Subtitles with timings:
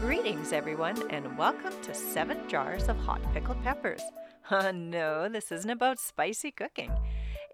[0.00, 4.00] Greetings, everyone, and welcome to Seven Jars of Hot Pickled Peppers.
[4.50, 6.90] Uh, no, this isn't about spicy cooking.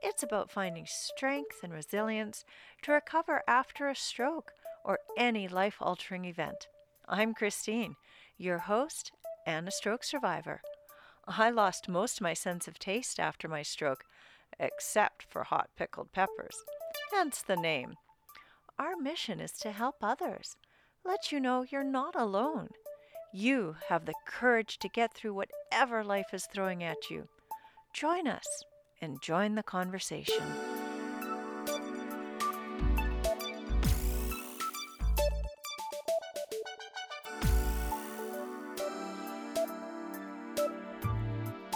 [0.00, 2.44] It's about finding strength and resilience
[2.82, 4.52] to recover after a stroke
[4.82, 6.68] or any life altering event.
[7.06, 7.96] I'm Christine,
[8.38, 9.12] your host
[9.44, 10.62] and a stroke survivor.
[11.26, 14.04] I lost most of my sense of taste after my stroke,
[14.58, 16.56] except for hot pickled peppers,
[17.12, 17.96] hence the name.
[18.78, 20.56] Our mission is to help others
[21.06, 22.68] let you know you're not alone.
[23.32, 27.28] You have the courage to get through whatever life is throwing at you.
[27.94, 28.64] Join us
[29.00, 30.42] and join the conversation.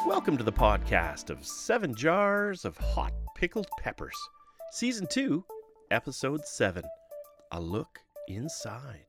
[0.06, 4.18] Welcome to the podcast of Seven Jars of Hot Pickled Peppers,
[4.72, 5.44] Season 2,
[5.92, 6.82] Episode 7
[7.52, 9.06] A Look Inside.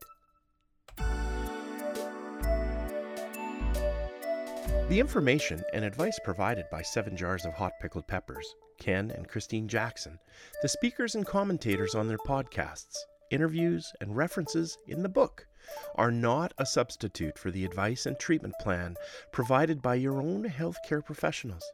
[4.92, 9.66] The information and advice provided by Seven Jars of Hot Pickled Peppers, Ken and Christine
[9.66, 10.18] Jackson,
[10.60, 12.98] the speakers and commentators on their podcasts,
[13.30, 15.46] interviews, and references in the book
[15.94, 18.94] are not a substitute for the advice and treatment plan
[19.32, 21.64] provided by your own healthcare professionals.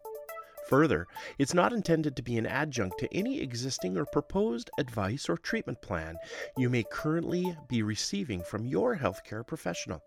[0.68, 1.04] Further,
[1.40, 5.82] it's not intended to be an adjunct to any existing or proposed advice or treatment
[5.82, 6.16] plan
[6.56, 10.04] you may currently be receiving from your healthcare professional.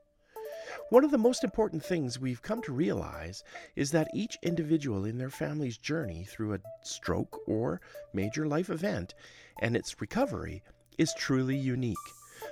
[0.89, 3.43] One of the most important things we've come to realize
[3.75, 7.81] is that each individual in their family's journey through a stroke or
[8.13, 9.13] major life event
[9.59, 10.63] and its recovery
[10.97, 11.97] is truly unique.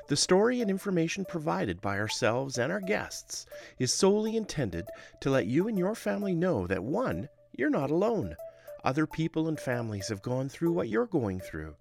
[0.08, 3.46] The story and information provided by ourselves and our guests
[3.80, 4.86] is solely intended
[5.22, 8.36] to let you and your family know that one, you're not alone.
[8.84, 11.76] Other people and families have gone through what you're going through.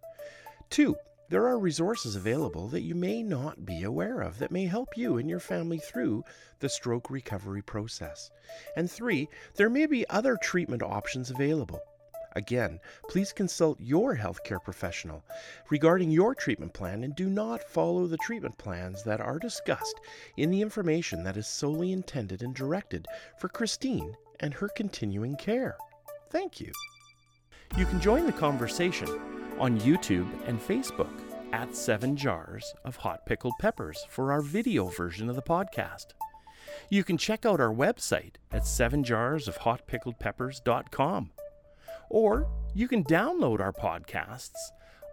[0.70, 0.97] Two,
[1.30, 5.18] there are resources available that you may not be aware of that may help you
[5.18, 6.24] and your family through
[6.61, 8.30] the stroke recovery process.
[8.77, 11.80] And three, there may be other treatment options available.
[12.34, 15.24] Again, please consult your healthcare professional
[15.70, 20.00] regarding your treatment plan and do not follow the treatment plans that are discussed
[20.36, 23.06] in the information that is solely intended and directed
[23.38, 25.77] for Christine and her continuing care.
[26.30, 26.72] Thank you.
[27.77, 31.11] You can join the conversation on YouTube and Facebook
[31.52, 36.07] at Seven Jars of Hot Pickled Peppers for our video version of the podcast.
[36.91, 41.30] You can check out our website at sevenjarsofhotpickledpeppers.com.
[42.11, 44.57] Or you can download our podcasts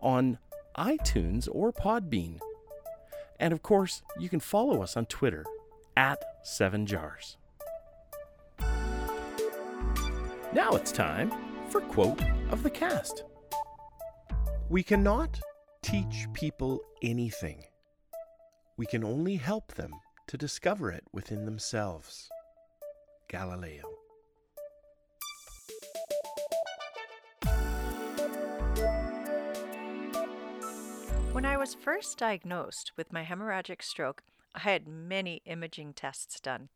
[0.01, 0.39] on
[0.77, 2.39] iTunes or Podbean.
[3.39, 5.45] And of course, you can follow us on Twitter
[5.97, 7.37] at Seven Jars.
[10.53, 11.31] Now it's time
[11.69, 13.23] for Quote of the Cast.
[14.67, 15.39] We cannot
[15.83, 17.63] teach people anything.
[18.77, 19.91] We can only help them
[20.25, 22.27] to discover it within themselves.
[23.29, 23.83] Galileo.
[31.31, 34.23] When I was first diagnosed with my hemorrhagic stroke,
[34.55, 36.69] I had many imaging tests done.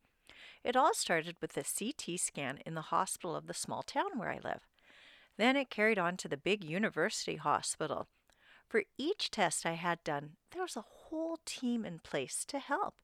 [0.62, 4.30] It all started with a CT scan in the hospital of the small town where
[4.30, 4.69] I live.
[5.40, 8.08] Then it carried on to the big university hospital.
[8.68, 12.96] For each test I had done, there was a whole team in place to help,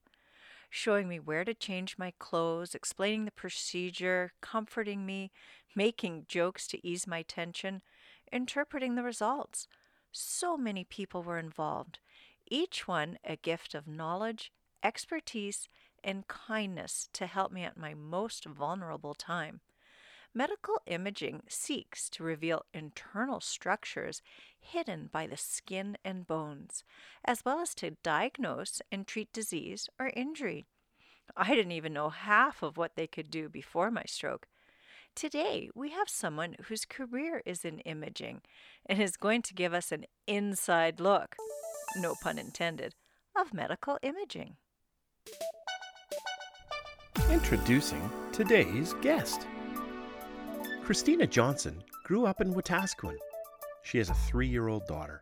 [0.68, 5.32] showing me where to change my clothes, explaining the procedure, comforting me,
[5.74, 7.80] making jokes to ease my tension,
[8.30, 9.66] interpreting the results.
[10.12, 12.00] So many people were involved,
[12.50, 14.52] each one a gift of knowledge,
[14.82, 15.70] expertise,
[16.04, 19.62] and kindness to help me at my most vulnerable time.
[20.36, 24.20] Medical imaging seeks to reveal internal structures
[24.60, 26.84] hidden by the skin and bones,
[27.24, 30.66] as well as to diagnose and treat disease or injury.
[31.34, 34.46] I didn't even know half of what they could do before my stroke.
[35.14, 38.42] Today, we have someone whose career is in imaging
[38.84, 41.36] and is going to give us an inside look,
[41.96, 42.94] no pun intended,
[43.34, 44.58] of medical imaging.
[47.30, 49.46] Introducing today's guest.
[50.86, 53.16] Christina Johnson grew up in Wetaskiwin.
[53.82, 55.20] She has a three year old daughter.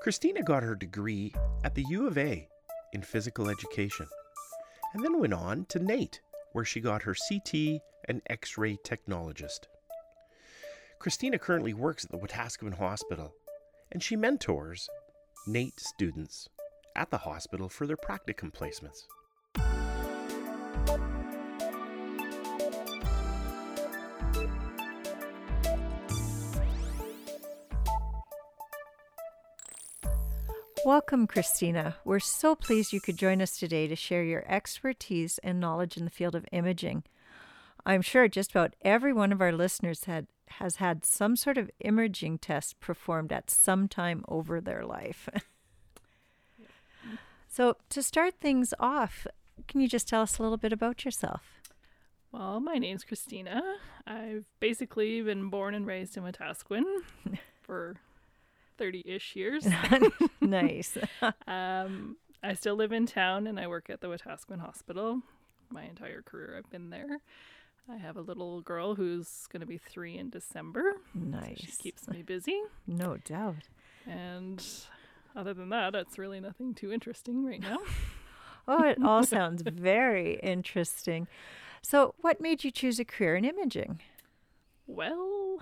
[0.00, 2.48] Christina got her degree at the U of A
[2.94, 4.06] in physical education
[4.94, 6.22] and then went on to NAIT,
[6.52, 9.66] where she got her CT and X ray technologist.
[11.00, 13.34] Christina currently works at the Wetaskiwin Hospital
[13.92, 14.88] and she mentors
[15.46, 16.48] NAIT students
[16.96, 19.02] at the hospital for their practicum placements.
[30.86, 31.96] Welcome, Christina.
[32.04, 36.04] We're so pleased you could join us today to share your expertise and knowledge in
[36.04, 37.02] the field of imaging.
[37.84, 41.72] I'm sure just about every one of our listeners had has had some sort of
[41.80, 45.28] imaging test performed at some time over their life.
[47.48, 49.26] so, to start things off,
[49.66, 51.60] can you just tell us a little bit about yourself?
[52.30, 53.60] Well, my name's Christina.
[54.06, 56.84] I've basically been born and raised in Wetaskiwin
[57.60, 57.96] for
[58.76, 59.66] 30 ish years.
[60.40, 60.96] nice.
[61.46, 65.22] um, I still live in town and I work at the Wetaskiwin Hospital.
[65.70, 67.20] My entire career I've been there.
[67.90, 70.94] I have a little girl who's going to be three in December.
[71.14, 71.58] Nice.
[71.60, 72.60] So she keeps me busy.
[72.86, 73.68] No doubt.
[74.06, 74.64] And
[75.36, 77.78] other than that, it's really nothing too interesting right now.
[78.68, 81.28] oh, it all sounds very interesting.
[81.82, 84.00] So, what made you choose a career in imaging?
[84.88, 85.58] Well,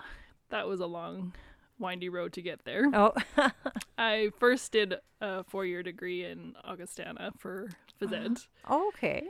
[0.49, 1.35] that was a long,
[1.79, 2.91] windy road to get there.
[2.95, 3.13] Oh,
[3.99, 8.39] I first did a four year degree in Augustana for phys ed.
[8.69, 9.25] oh, okay.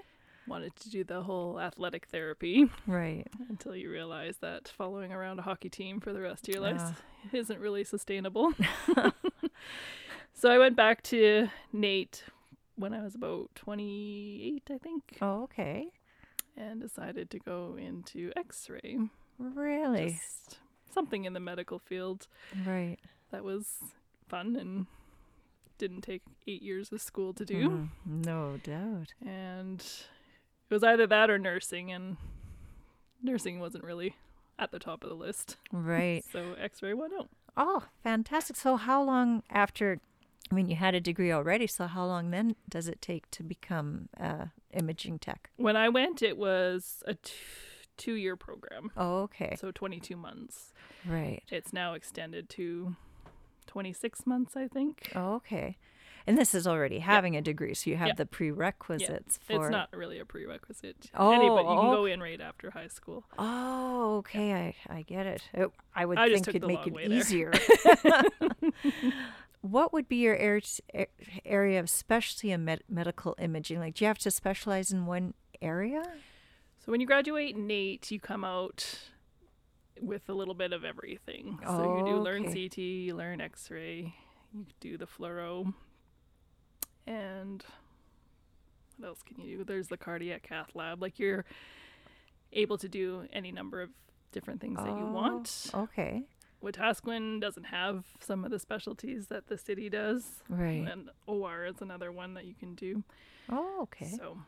[0.46, 3.26] Wanted to do the whole athletic therapy Right.
[3.48, 6.82] until you realize that following around a hockey team for the rest of your life
[7.32, 8.52] isn't really sustainable.
[10.34, 12.24] so I went back to NAIT
[12.76, 15.86] when I was about 28, I think, Oh, okay.
[16.56, 18.98] and decided to go into x ray.
[19.38, 20.10] Really?
[20.10, 20.58] Just
[20.94, 22.26] something in the medical field
[22.66, 22.96] Right.
[23.30, 23.74] that was
[24.28, 24.86] fun and
[25.76, 27.68] didn't take eight years of school to do.
[27.68, 29.12] Mm, no doubt.
[29.26, 32.16] And it was either that or nursing, and
[33.22, 34.14] nursing wasn't really
[34.58, 35.56] at the top of the list.
[35.72, 36.24] Right.
[36.32, 37.28] So x ray went out.
[37.56, 38.56] Oh, fantastic.
[38.56, 40.00] So, how long after?
[40.50, 41.66] I mean, you had a degree already.
[41.66, 45.50] So, how long then does it take to become uh, imaging tech?
[45.56, 47.32] When I went, it was a t-
[47.96, 49.56] two year program, Oh, okay.
[49.58, 50.72] so 22 months.
[51.06, 51.42] Right.
[51.50, 52.96] It's now extended to
[53.66, 55.10] 26 months, I think.
[55.14, 55.76] Oh, okay.
[56.26, 58.14] And this is already having a degree, so you have Yeah.
[58.14, 59.60] the prerequisites for.
[59.66, 61.10] It's not really a prerequisite.
[61.14, 61.94] Oh, Anybody, you can oh.
[61.96, 63.24] go in right after high school.
[63.38, 64.54] Oh, okay.
[64.54, 65.42] I, I get it.
[65.52, 67.52] It- I would I think it'd make it easier.
[69.60, 71.06] what would be your ar-
[71.44, 73.78] area of specialty in med- medical imaging?
[73.80, 76.02] Like, do you have to specialize in one area?
[76.84, 78.98] So when you graduate NAIT, you come out
[80.02, 81.58] with a little bit of everything.
[81.64, 82.68] So you do learn Okay.
[82.68, 84.14] CT, you learn X-ray,
[84.52, 85.72] you do the fluoro,
[87.06, 87.64] and
[88.98, 89.64] what else can you do?
[89.64, 91.00] There's the cardiac cath lab.
[91.00, 91.46] Like you're
[92.52, 93.88] able to do any number of
[94.32, 95.70] different things that you oh, want.
[95.72, 96.24] Oh, Okay.
[96.62, 100.42] Wetaskiwin doesn't have some of the specialties that the city does.
[100.48, 100.86] Right.
[100.86, 103.04] And OR is another one that you can do.
[103.50, 104.10] Oh, okay.
[104.16, 104.38] So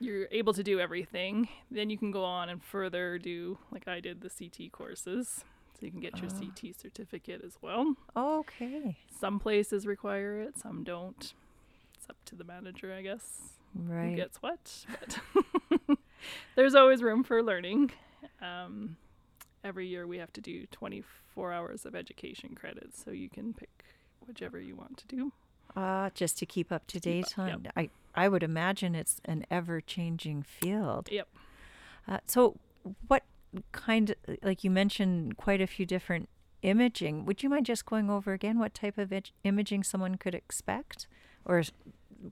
[0.00, 1.48] you're able to do everything.
[1.70, 5.44] Then you can go on and further do, like I did, the CT courses.
[5.78, 6.38] So you can get your Ah.
[6.40, 7.94] CT certificate as well.
[8.16, 8.96] Okay.
[9.10, 11.34] Some places require it, some don't.
[11.94, 14.16] It's up to the manager, I guess, who Right.
[14.16, 14.84] gets what.
[15.00, 15.18] But
[16.56, 17.92] there's always room for learning.
[18.42, 18.96] Um,
[19.62, 23.84] every year we have to do 24 hours of education credits, so you can pick
[24.26, 25.32] whichever you want to do.
[25.76, 27.68] Uh, just to keep up to date up, on.
[27.76, 31.08] I I would imagine it's an ever changing field.
[31.10, 31.28] Yep.
[32.06, 32.56] Uh, so,
[33.06, 33.24] what
[33.72, 34.14] kind?
[34.42, 36.28] Like you mentioned, quite a few different
[36.62, 37.24] imaging.
[37.26, 39.12] Would you mind just going over again what type of
[39.44, 41.06] imaging someone could expect,
[41.44, 41.62] or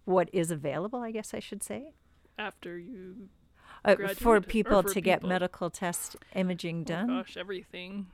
[0.04, 1.00] what is available?
[1.00, 1.92] I guess I should say.
[2.38, 3.28] After you
[3.84, 7.06] Uh, for people for to get medical test imaging Oh done.
[7.08, 8.06] gosh, everything.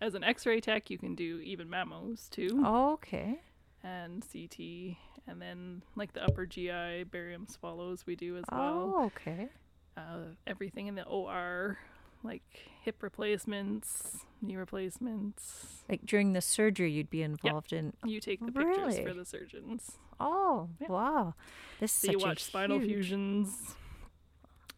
[0.00, 3.40] As an X-ray tech, you can do even mammos too, Oh, okay.
[3.84, 4.96] And CT,
[5.26, 8.94] and then like the upper GI barium swallows we do as well.
[8.96, 9.48] Oh, okay.
[9.96, 11.78] Uh, everything in the OR,
[12.22, 12.42] like
[12.82, 15.82] hip replacements, knee replacements.
[15.88, 17.92] Like during the surgery, you'd be involved in.
[18.04, 19.98] You take the pictures for the surgeons.
[20.20, 20.88] Oh, Yeah.
[20.88, 21.34] wow!
[21.80, 23.74] This is So you watch spinal huge- fusions.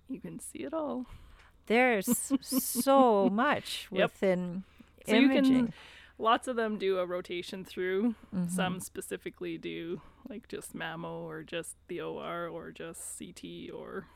[0.08, 1.06] You can see it all.
[1.66, 2.06] There's
[2.42, 4.10] so much Yep.
[4.12, 4.64] within
[5.06, 5.54] So you imaging.
[5.66, 5.74] can.
[6.18, 8.14] Lots of them do a rotation through.
[8.34, 8.50] Mhm.
[8.50, 14.06] Some specifically do like just mammo or just the OR or just CT or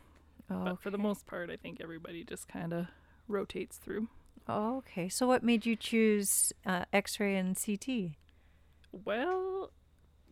[0.48, 2.86] but for the most part I think everybody just kind of
[3.26, 4.08] rotates through.
[4.48, 5.08] Oh, okay.
[5.10, 8.16] So, what made you choose uh, X-ray and CT?
[8.92, 9.70] Well,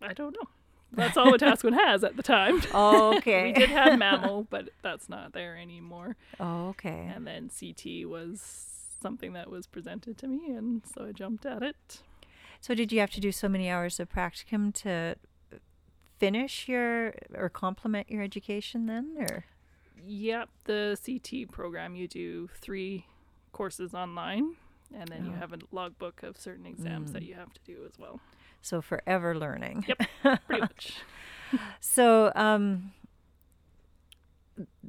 [0.01, 0.49] I don't know.
[0.93, 2.63] That's all Wetaskiwin has at the time.
[2.73, 3.47] Oh, okay.
[3.49, 6.17] we did have mammo, but that's not there anymore.
[6.41, 7.11] Oh, okay.
[7.15, 11.63] And then CT was something that was presented to me and so I jumped at
[11.63, 12.03] it.
[12.61, 15.17] So, did you have to do so many hours of practicum to
[16.19, 19.45] finish your or complement your education then, or?
[20.07, 23.05] Yep, the CT program you do 3
[23.53, 24.57] courses online
[24.95, 25.37] and then you Oh.
[25.39, 27.27] have a logbook of certain exams that Mm.
[27.27, 28.21] you have to do as well.
[28.63, 29.85] So forever learning.
[29.89, 30.43] Yep.
[30.47, 30.95] Pretty much.
[31.81, 32.93] So um,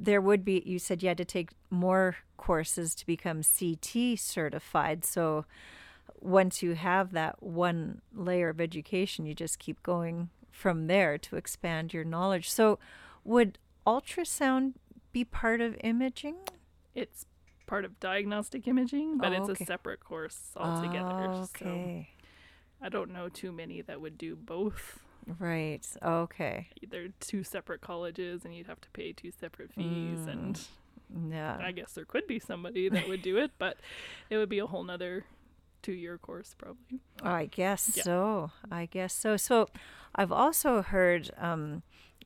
[0.00, 5.04] there would be, you said you had to take more courses to become CT certified.
[5.04, 5.44] So
[6.20, 11.36] once you have that one layer of education, you just keep going from there to
[11.36, 12.50] expand your knowledge.
[12.50, 12.78] So
[13.24, 14.74] would ultrasound
[15.12, 16.36] be part of imaging?
[16.94, 17.26] It's
[17.66, 21.32] part of diagnostic imaging, but Oh, it's a separate course altogether.
[21.58, 22.10] So Okay.
[22.80, 25.00] I don't know too many that would do both.
[25.38, 25.86] Right.
[26.02, 26.68] Okay.
[26.88, 30.18] They're two separate colleges, and you'd have to pay two separate fees.
[30.20, 30.28] Mm.
[30.32, 31.58] And Yeah.
[31.62, 33.76] I guess there could be somebody that would do it, but
[34.30, 35.24] it would be a whole nother
[35.82, 37.00] two-year course probably.
[37.22, 38.02] I guess Yeah.
[38.02, 38.50] so.
[38.70, 39.36] I guess so.
[39.36, 39.68] So
[40.14, 41.82] I've also heard um,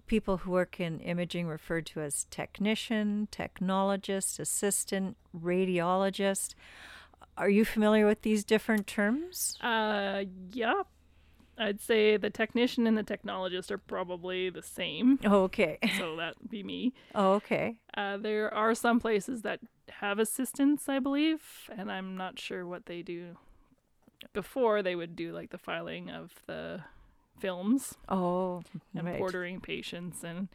[0.06, 6.54] people who work in imaging referred to as technician, technologist, assistant, radiologist.
[7.36, 9.56] Are you familiar with these different terms?
[9.60, 10.82] Uh, yeah.
[11.58, 15.18] I'd say the technician and the technologist are probably the same.
[15.24, 15.78] Okay.
[15.98, 16.92] So that'd be me.
[17.14, 17.76] Oh, okay.
[17.94, 19.60] Uh, there are some places that
[20.00, 21.42] have assistants, I believe,
[21.76, 23.36] and I'm not sure what they do.
[24.32, 26.80] Before they would do like the filing of the
[27.38, 28.62] films Oh,
[28.94, 29.20] and right.
[29.20, 30.48] ordering patients and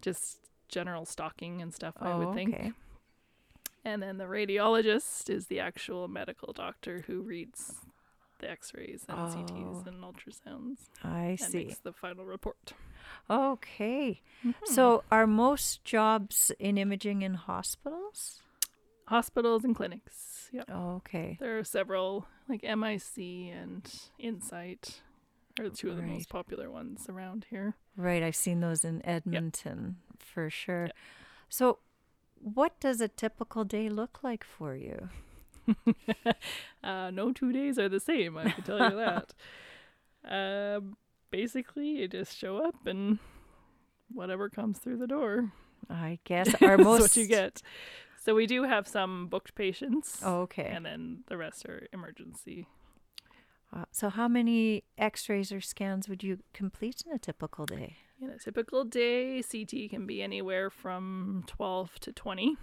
[0.00, 0.38] just
[0.68, 1.94] general stocking and stuff.
[2.00, 2.54] I Oh, would think.
[2.54, 2.72] okay.
[3.84, 7.80] And then the radiologist is the actual medical doctor who reads
[8.42, 9.34] the X-rays and Oh.
[9.34, 11.64] CTs and ultrasounds I and see.
[11.64, 12.74] makes the final report.
[13.30, 14.20] Okay.
[14.42, 14.50] Hmm.
[14.64, 18.42] So are most jobs in imaging in hospitals?
[19.06, 20.50] Hospitals and clinics.
[20.52, 20.70] Yep.
[20.70, 21.36] Okay.
[21.40, 23.18] There are several, like MIC
[23.50, 23.82] and
[24.18, 25.00] Insight
[25.58, 27.74] are two of the most popular ones around here.
[27.96, 30.86] Right, I've seen those in Edmonton for sure.
[30.86, 30.96] Yep.
[31.48, 31.78] So,
[32.40, 35.10] what does a typical day look like for you?
[36.84, 39.32] Uh, no two days are the same, I can tell you that.
[40.24, 40.96] Um,
[41.30, 43.18] basically, you just show up and
[44.12, 45.50] whatever comes through the door
[45.90, 47.60] I guess is most what you get.
[48.24, 50.70] So we do have some booked patients, Oh, okay.
[50.72, 52.68] and then the rest are emergency.
[53.72, 57.96] Uh, so, how many X-rays or scans would you complete in a typical day?
[58.20, 62.56] In a typical day, CT can be anywhere from 12 to 20,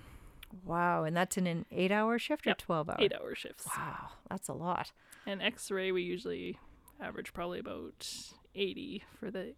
[0.63, 2.97] Wow, and that's in an eight-hour shift or Yep, twelve-hour?
[2.99, 3.67] eight hour shifts.
[3.77, 4.91] Wow, that's a lot.
[5.27, 6.57] And X ray, we usually
[6.99, 8.07] average probably about
[8.55, 9.53] 80 for the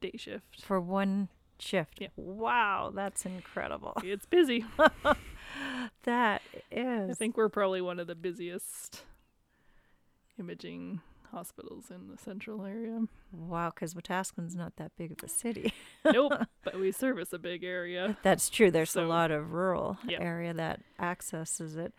[0.00, 0.62] day shift.
[0.64, 1.98] for one shift.
[2.00, 2.08] Yeah.
[2.16, 3.94] Wow, that's incredible.
[4.04, 4.64] It's busy.
[6.02, 7.10] That is.
[7.10, 9.02] I think we're probably one of the busiest
[10.38, 11.00] imaging
[11.32, 13.00] hospitals in the central area.
[13.32, 15.72] Wow, because Wetaskiwin's not that big of a city.
[16.04, 16.32] nope,
[16.64, 18.16] but we service a big area.
[18.22, 18.70] That's true.
[18.70, 20.20] There's a lot of rural Yeah.
[20.20, 21.92] area that accesses it.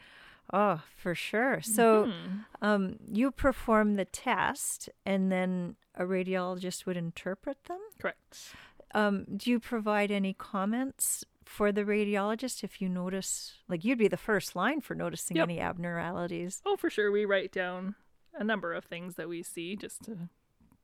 [0.53, 1.59] Oh, for sure.
[1.61, 2.45] So, Mhm.
[2.61, 7.79] um, you perform the test, and then a radiologist would interpret them.
[7.99, 8.53] correct.
[8.93, 13.57] Um, do you provide any comments for the radiologist if you notice?
[13.67, 15.43] Like, you'd be the first line for noticing Yep.
[15.49, 16.61] any abnormalities.
[16.65, 17.11] Oh, for sure.
[17.11, 17.95] We write down
[18.37, 20.17] a number of things that we see just to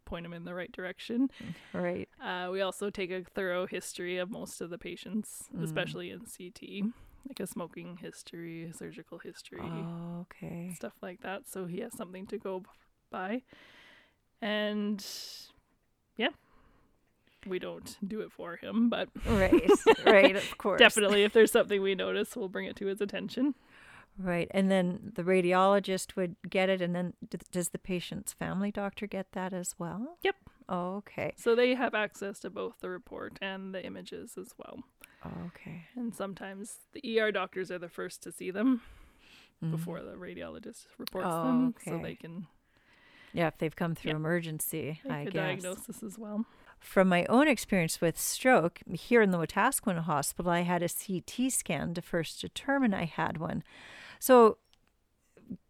[0.06, 1.30] point them in the right direction.
[1.74, 2.10] Right.
[2.24, 5.64] Uh, we also take a thorough history of most of the patients, Mm.
[5.64, 6.84] especially in CT,
[7.28, 10.74] like a smoking history, surgical history, Oh, okay.
[10.76, 11.48] stuff like that.
[11.48, 12.64] So he has something to go
[13.12, 13.44] by.
[14.42, 15.06] And
[16.18, 16.30] yeah,
[17.48, 19.70] we don't do it for him, but Right.
[20.06, 20.36] right.
[20.36, 20.80] Of course.
[20.80, 23.56] definitely if there's something we notice, we'll bring it to his attention.
[24.18, 24.48] Right.
[24.52, 29.08] And then the radiologist would get it, and then d- does the patient's family doctor
[29.08, 30.18] get that as well?
[30.22, 30.36] Yep.
[30.70, 31.34] Okay.
[31.36, 34.84] So they have access to both the report and the images as well.
[35.48, 35.86] Okay.
[35.96, 38.82] And sometimes the ER doctors are the first to see them
[39.64, 39.72] Mhm.
[39.72, 42.48] before the radiologist reports Oh, them, so they can
[43.36, 44.18] Yeah, if they've come through Yeah.
[44.18, 45.34] emergency, make I guess.
[45.34, 46.46] diagnosis as well.
[46.80, 51.50] From my own experience with stroke, here in the Wetaskiwin Hospital, I had a CT
[51.50, 53.64] scan to first determine I had one.
[54.24, 54.58] So,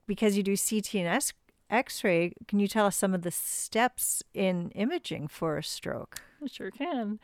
[0.05, 1.33] because you do CT and S-
[1.71, 6.21] X-ray, can you tell us some of the steps in imaging for a stroke?
[6.39, 7.19] I sure can.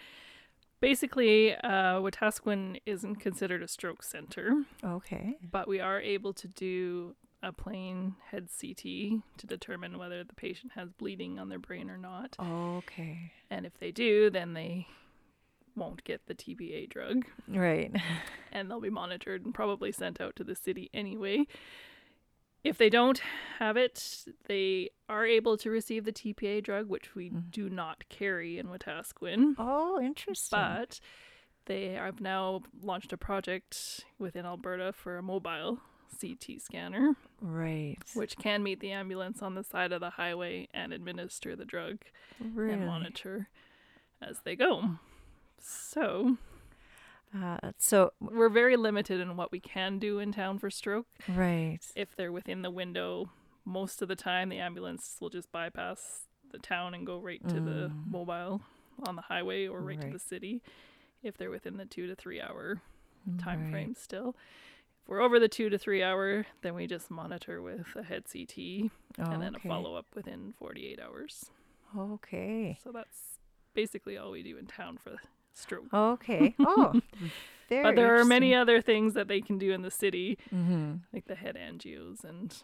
[0.79, 5.37] Basically, uh, Wetaskiwin isn't considered a stroke center, Okay.
[5.51, 10.71] but we are able to do a plain head CT to determine whether the patient
[10.73, 12.35] has bleeding on their brain or not.
[12.39, 13.33] Okay.
[13.51, 14.87] And if they do, then they
[15.79, 17.91] won't get the TPA drug Right.
[18.51, 21.45] and they'll be monitored and probably sent out to the city anyway.
[22.63, 23.21] If they don't
[23.59, 27.49] have it, they are able to receive the TPA drug, which we Mhm.
[27.51, 29.55] do not carry in Wetaskiwin.
[29.57, 30.59] Oh, interesting.
[30.59, 30.99] But
[31.65, 35.79] they have now launched a project within Alberta for a mobile
[36.19, 37.97] CT scanner, Right.
[38.13, 41.99] which can meet the ambulance on the side of the highway and administer the drug
[42.41, 42.73] really?
[42.73, 43.47] and monitor
[44.21, 44.97] as they go.
[45.61, 46.37] So
[47.35, 51.05] Uh, so we're very limited in what we can do in town for stroke.
[51.27, 51.79] right.
[51.95, 53.29] If they're within the window,
[53.65, 57.59] most of the time the ambulance will just bypass the town and go right to
[57.59, 58.09] the Mm.
[58.11, 58.61] mobile
[59.07, 60.63] on the highway or right, to the city
[61.21, 62.81] if they're within the two to three hour
[63.37, 63.69] time right.
[63.71, 64.35] frame still.
[65.03, 68.23] If we're over the two to three hour, then we just monitor with a head
[68.25, 68.89] CT
[69.19, 71.51] and then a follow up within 48 hours.
[71.95, 72.75] Okay.
[72.83, 73.37] So that's
[73.75, 75.17] basically all we do in town for
[75.53, 75.85] stroke.
[75.93, 76.55] Okay.
[76.59, 76.99] Oh,
[77.69, 81.25] but there are many other things that they can do in the city, hmm like
[81.25, 82.55] the head angios and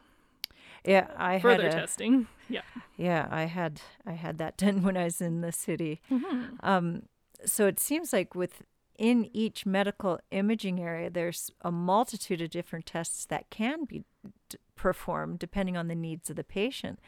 [0.83, 2.27] Yeah, I further had a, testing.
[2.49, 2.61] Yeah.
[2.97, 6.01] Yeah, I had I had that done when I was in the city.
[6.11, 6.55] Mm-hmm.
[6.61, 7.03] Um,
[7.45, 13.25] so it seems like within each medical imaging area, there's a multitude of different tests
[13.25, 14.03] that can be
[14.49, 16.99] d- performed depending on the needs of the patient.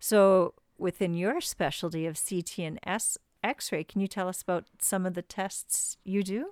[0.00, 5.04] So within your specialty of CT and S X-ray, can you tell us about some
[5.06, 6.50] of the tests you do?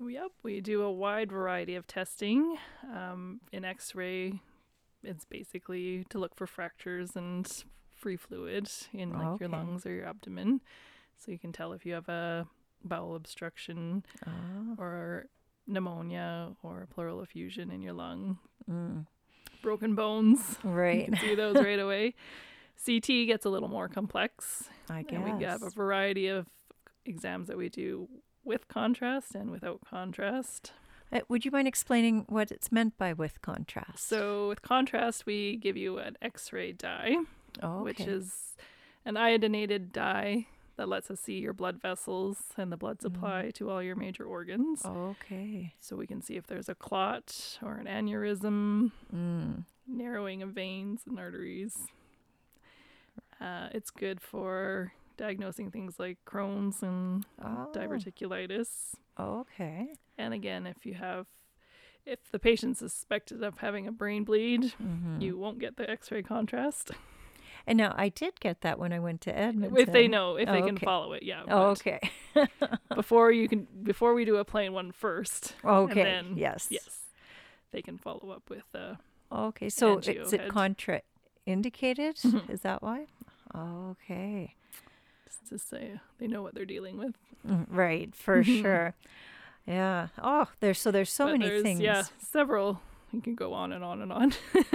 [0.00, 2.56] Yep, we do a wide variety of testing.
[2.92, 4.40] Um, in X ray,
[5.02, 7.46] it's basically to look for fractures and
[7.94, 10.60] free fluid in like your lungs or your abdomen.
[11.16, 12.46] So you can tell if you have a
[12.84, 15.26] bowel obstruction Oh, or
[15.66, 18.38] pneumonia or pleural effusion in your lung.
[18.70, 19.06] mm,
[19.62, 21.04] Broken bones, you right.
[21.06, 22.14] can see those right away.
[22.84, 24.68] CT gets a little more complex.
[24.90, 25.12] I guess.
[25.24, 26.46] And we have a variety of
[27.04, 28.08] exams that we do
[28.44, 30.72] with contrast and without contrast.
[31.12, 34.06] Uh, would you mind explaining what it's meant by with contrast?
[34.08, 37.16] So with contrast, we give you an X-ray dye,
[37.62, 38.56] oh, which is
[39.04, 43.70] an iodinated dye that lets us see your blood vessels and the blood supply to
[43.70, 44.82] all your major organs.
[44.84, 45.72] okay.
[45.78, 49.64] So we can see if there's a clot or an aneurysm, Mm.
[49.86, 51.78] narrowing of veins and arteries.
[53.44, 58.94] Uh, it's good for diagnosing things like Crohn's and Oh, diverticulitis.
[59.20, 59.94] okay.
[60.16, 61.26] And again, if you have,
[62.06, 65.20] if the patient's suspected of having a brain bleed, Mhm.
[65.20, 66.90] you won't get the X-ray contrast
[67.66, 69.78] And now I did get that when I went to Edmonton.
[69.78, 70.84] if they know if they Oh, can okay.
[70.84, 71.22] follow it.
[71.22, 71.44] Yeah.
[71.48, 71.98] Oh, okay.
[72.94, 75.56] Before you can, before we do a plain one first.
[75.64, 76.00] Okay.
[76.02, 76.68] And then, yes.
[76.70, 77.06] Yes.
[77.70, 78.64] They can follow up with.
[78.74, 78.96] Uh,
[79.32, 79.68] Okay.
[79.70, 82.20] So is it contraindicated?
[82.20, 82.50] Mhm.
[82.50, 83.06] Is that why?
[83.54, 84.54] Okay.
[85.26, 87.14] just to say they know what they're dealing with.
[87.48, 88.14] Mm, Right.
[88.14, 88.94] For sure.
[89.66, 90.08] Yeah.
[90.22, 91.80] Oh, there's so there's so But many there's, things.
[91.80, 92.80] Yeah, several.
[93.12, 94.32] You can go on and on and on.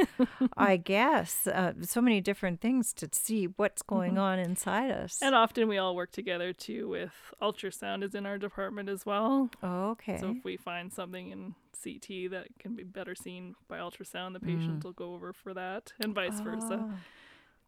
[0.57, 4.19] I guess uh, so many different things to see what's going Mhm.
[4.21, 5.19] on inside us.
[5.21, 7.11] and often we all work together too with
[7.41, 9.49] ultrasound is in our department as well.
[9.61, 10.17] okay.
[10.19, 14.39] So if we find something in CT that can be better seen by ultrasound, the
[14.39, 16.97] patient will go over for that, and vice versa.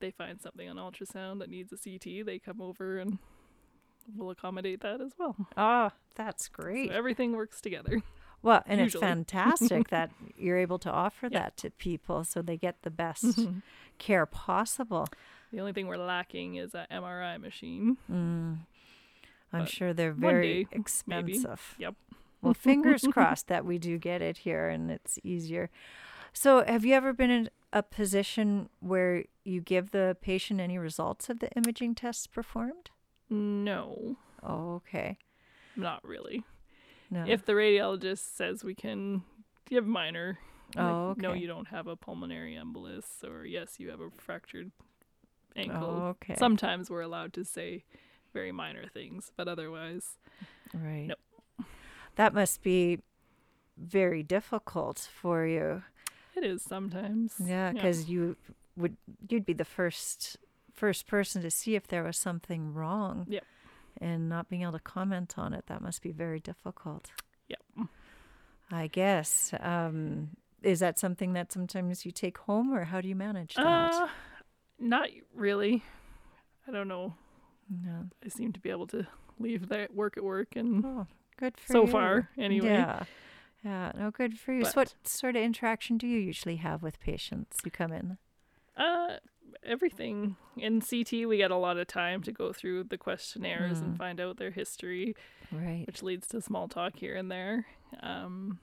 [0.02, 0.06] Ah.
[0.06, 3.18] They find something on ultrasound that needs a CT, they come over and
[4.16, 5.36] we'll accommodate that as well.
[5.58, 6.90] Oh, that's great.
[6.90, 8.02] So everything works together.
[8.44, 9.04] Well, and Usually.
[9.04, 11.40] it's fantastic that you're able to offer Yeah.
[11.40, 13.62] that to people so they get the best Mhm.
[14.00, 15.08] care possible.
[15.52, 17.98] The only thing we're lacking is a MRI machine.
[18.10, 18.60] Mm.
[19.54, 20.80] I'm But sure they're very day, maybe.
[20.80, 21.76] expensive.
[21.78, 21.96] Yep.
[22.42, 25.70] Well, fingers crossed that we do get it here and it's easier.
[26.34, 31.30] So, have you ever been in a position where you give the patient any results
[31.30, 32.90] of the imaging tests performed?
[33.30, 35.18] No, Oh, okay.
[35.76, 36.44] not really.
[37.10, 37.26] No.
[37.28, 39.24] If the radiologist says we can
[39.70, 40.38] give minor,
[40.76, 44.72] like, Oh, no, you don't have a pulmonary embolus, or yes, you have a fractured
[45.56, 45.84] ankle.
[46.04, 46.36] Oh, okay.
[46.36, 47.84] Sometimes we're allowed to say
[48.34, 50.18] very minor things, but otherwise,
[50.74, 51.08] Right.
[51.08, 51.66] Nope.
[52.16, 53.00] That must be
[53.78, 55.84] very difficult for you.
[56.36, 57.34] It is sometimes.
[57.44, 58.36] Yeah, because you
[58.78, 58.98] would
[59.30, 60.38] you'd be the first
[60.74, 63.26] first person to see if there was something wrong.
[63.30, 63.44] Yep.
[64.00, 67.12] And not being able to comment on it, that must be very difficult.
[67.50, 67.88] Yep.
[68.72, 69.54] I guess.
[69.60, 70.30] Um,
[70.63, 73.94] is that something that sometimes you take home, or how do you manage that?
[73.94, 74.08] Uh,
[74.80, 75.84] not really.
[76.67, 77.15] I don't know.
[77.70, 78.06] no.
[78.24, 79.06] I seem to be able to
[79.39, 81.91] leave that work at work and Oh, good for so you.
[81.91, 82.70] far anyway.
[82.70, 83.04] Yeah.
[83.63, 83.91] Yeah.
[83.97, 84.65] No, good for you.
[84.65, 88.17] so, what sort of interaction do you usually have with patients who come in?
[88.76, 89.17] Uh,
[89.63, 93.82] everything in CT we get a lot of time to go through the questionnaires Mm.
[93.84, 95.15] and find out their history,
[95.52, 95.86] Right.
[95.86, 97.67] which leads to small talk here and there.
[98.00, 98.60] Um,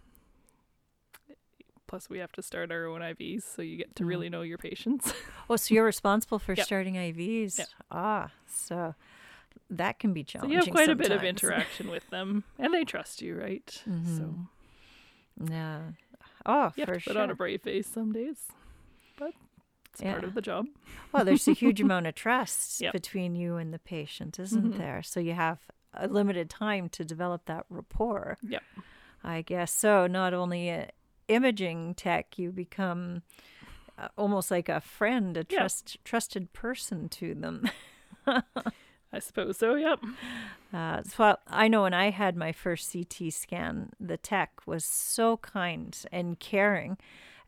[1.86, 4.08] plus we have to start our own IVs, so you get to Mm.
[4.08, 5.12] really know your patients.
[5.50, 6.66] Oh, so you're responsible for Yep.
[6.66, 7.58] starting IVs.
[7.58, 7.68] Yep.
[7.90, 8.94] Ah, so
[9.70, 10.50] that can be so challenging.
[10.52, 13.82] you have quite a bit of interaction with them, and they trust you, right?
[13.86, 14.16] Mhm.
[14.18, 14.48] So
[15.50, 15.80] Yeah.
[16.46, 17.22] Oh, You have for to put sure.
[17.22, 18.46] on a brave face some days,
[19.18, 19.32] but
[19.92, 20.66] it's part of the job.
[21.12, 22.92] Well, there's a huge amount of trust Yep.
[22.92, 24.78] between you and the patient, isn't Mhm.
[24.78, 25.02] there?
[25.02, 25.58] So you have
[25.94, 28.38] a limited time to develop that rapport.
[28.42, 28.62] Yep.
[29.24, 30.06] I guess so.
[30.06, 30.90] Not only a
[31.28, 33.22] imaging tech, you become
[33.98, 35.58] uh, almost like a friend, a Yeah.
[35.58, 37.68] trust trusted person to them.
[39.12, 39.74] I suppose so.
[39.74, 40.00] Yep.
[40.72, 45.38] Uh, so I know when I had my first CT scan, the tech was so
[45.38, 46.98] kind and caring,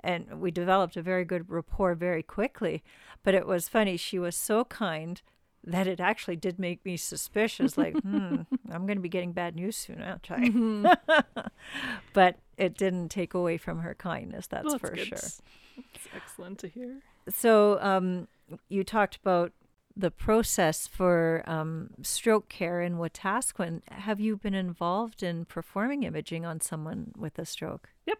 [0.01, 2.83] and we developed a very good rapport very quickly.
[3.23, 5.20] But it was funny; she was so kind
[5.62, 7.77] that it actually did make me suspicious.
[7.77, 8.37] Like, hmm,
[8.70, 10.96] I'm going to be getting bad news soon, aren't I?
[12.14, 14.46] but it didn't take away from her kindness.
[14.46, 15.07] That's, Well, for good.
[15.07, 15.18] sure.
[15.18, 17.01] It's excellent to hear.
[17.29, 18.29] So, um,
[18.70, 19.53] you talked about
[19.96, 23.83] the process for um, stroke care in Wetaskiwin.
[23.90, 27.90] Have you been involved in performing imaging on someone with a stroke?
[28.07, 28.18] Yep.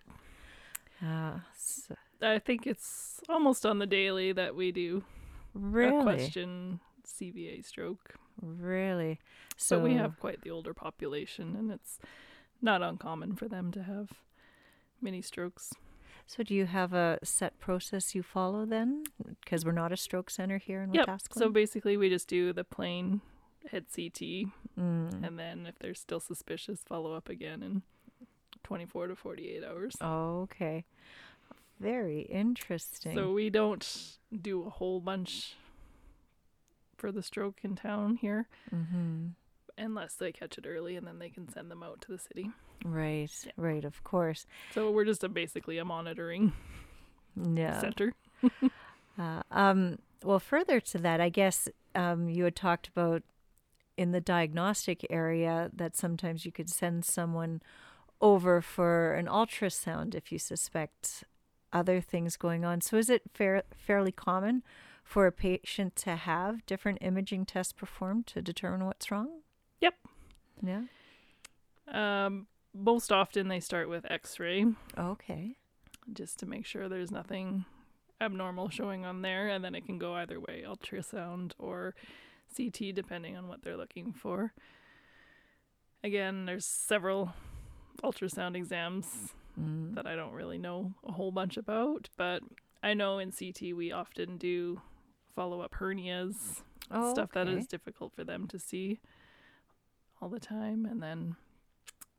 [1.02, 1.88] Uh, s-
[2.20, 5.02] I think it's almost on the daily that we do
[5.54, 8.14] a really, question CVA stroke.
[8.42, 9.18] really.
[9.56, 11.98] So So we have quite the older population, and it's
[12.61, 14.11] not uncommon for them to have
[15.00, 15.72] mini strokes.
[16.30, 19.02] So, do you have a set process you follow then?
[19.40, 21.06] Because we're not a stroke center here in Yep.
[21.08, 21.34] Wetaskiwin.
[21.38, 23.20] So basically, we just do the plain
[23.72, 24.46] head CT,
[24.78, 25.24] Mm.
[25.26, 27.82] and then if they're still suspicious, follow up again in
[28.62, 29.96] 24 to 48 hours.
[30.00, 30.84] okay.
[31.80, 33.16] Very interesting.
[33.16, 35.56] So we don't do a whole bunch
[36.96, 39.28] for the stroke in town here hmm
[39.80, 42.50] unless they catch it early and then they can send them out to the city.
[42.84, 43.52] Right, Yeah.
[43.56, 44.46] right, of course.
[44.72, 46.52] So we're just a, basically a monitoring
[47.36, 47.80] Yeah.
[47.80, 48.12] center.
[49.18, 53.22] Uh, um, well, further to that, I guess um, you had talked about
[53.98, 57.60] in the diagnostic area that sometimes you could send someone
[58.22, 61.24] over for an ultrasound if you suspect
[61.70, 62.80] other things going on.
[62.80, 64.62] So, is it fair, fairly common
[65.04, 69.40] for a patient to have different imaging tests performed to determine what's wrong?
[69.80, 69.94] Yep.
[70.62, 70.82] Yeah.
[71.88, 74.66] Um, most often they start with X-ray
[74.96, 75.56] Okay.
[76.12, 77.64] just to make sure there's nothing
[78.20, 81.94] abnormal showing on there, and then it can go either way: ultrasound or
[82.54, 84.52] CT, depending on what they're looking for.
[86.02, 87.32] Again, there's several
[88.02, 89.94] ultrasound exams Mm.
[89.96, 92.42] that I don't really know a whole bunch about, but
[92.82, 94.80] I know in CT we often do
[95.34, 97.58] follow up hernias, Oh, stuff that okay.
[97.58, 99.00] is difficult for them to see
[100.20, 100.85] all the time.
[100.87, 101.37] And then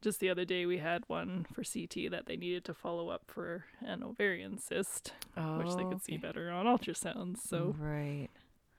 [0.02, 3.24] just the other day we had one for CT that they needed to follow up
[3.28, 6.18] for an ovarian cyst, which they could see Oh, Okay.
[6.18, 7.38] better on ultrasounds.
[7.40, 8.30] So right.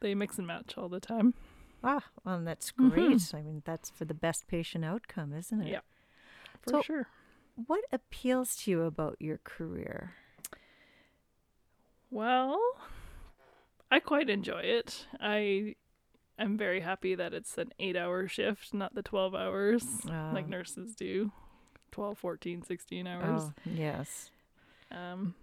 [0.01, 1.35] they mix and match all the time.
[1.85, 2.91] Ah, well, that's Mhm.
[2.93, 3.35] great.
[3.35, 5.69] I mean, that's for the best patient outcome, isn't it?
[5.71, 5.81] Yeah,
[6.63, 7.09] For So- sure.
[7.67, 10.15] What appeals to you about your career?
[12.11, 12.61] Well,
[13.91, 15.07] I quite enjoy it.
[15.21, 15.77] I
[16.43, 20.95] am very happy that it's an 8-hour shift, not the 12 hours like Uh, nurses
[20.95, 21.33] do.
[21.93, 23.43] 12, 14, 16 hours.
[23.45, 24.31] Oh, yes.
[24.91, 25.35] Um,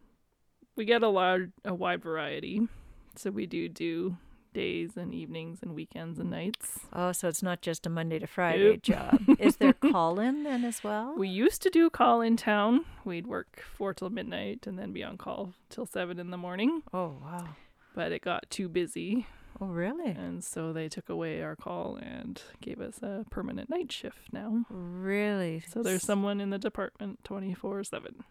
[0.76, 2.68] we get a large, a wide variety.
[3.16, 4.18] So we do do
[4.54, 6.80] days and evenings and weekends and nights.
[6.92, 8.82] Oh, so it's not just a Monday to Friday Nope.
[8.82, 9.20] job.
[9.40, 11.14] Is there call in then as well?
[11.16, 12.86] We used to do call in town.
[13.06, 16.82] We'd work four till midnight and then be on call till seven in the morning.
[16.94, 17.50] oh, wow.
[17.94, 19.28] But it got too busy,
[19.62, 20.12] Oh, really?
[20.12, 24.66] and so they took away our call and gave us a permanent night shift now.
[24.70, 25.62] Really?
[25.68, 28.24] So there's someone in the department twenty four seven.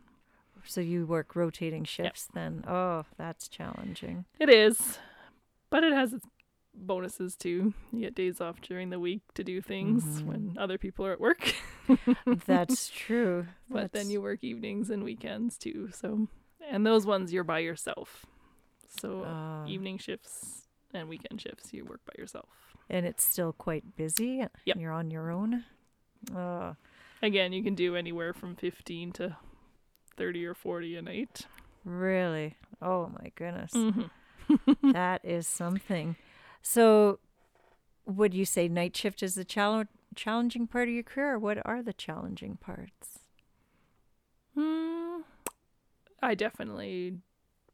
[0.64, 2.64] So you work rotating shifts then?
[2.66, 4.24] Oh, that's challenging.
[4.40, 4.98] It is,
[5.70, 6.26] but it has its
[6.74, 7.74] bonuses too.
[7.92, 10.26] You get days off during the week to do things Mhm.
[10.26, 11.54] when other people are at work.
[12.46, 13.46] That's true.
[13.68, 15.90] but then you work evenings and weekends too.
[15.92, 16.28] So,
[16.68, 18.26] and those ones you're by yourself.
[19.00, 19.66] So Ah.
[19.66, 22.48] evening shifts and weekend shifts you work by yourself.
[22.90, 24.44] and it's still quite busy.
[24.64, 24.76] Yep.
[24.78, 25.64] You're on your own.
[26.34, 26.76] Oh,
[27.22, 29.36] Again, you can do anywhere from 15 to
[30.16, 31.46] 30 or 40 a night.
[31.84, 32.56] really?
[32.80, 33.72] Oh my goodness.
[33.72, 34.92] Mm-hmm.
[34.92, 36.16] that is something.
[36.62, 37.18] So,
[38.06, 41.58] would you say night shift is the challenge challenging part of your career, or what
[41.66, 43.18] are the challenging parts?
[44.56, 45.22] Mm,
[46.22, 47.18] I definitely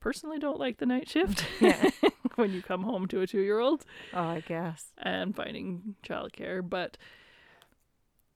[0.01, 1.91] personally don't like the night shift Yeah.
[2.37, 4.93] when you come home to a two year old Oh, I guess.
[4.99, 6.97] and finding childcare, but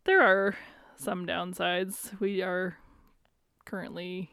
[0.04, 0.56] there are
[0.96, 2.18] some downsides.
[2.20, 2.76] We are
[3.64, 4.30] currently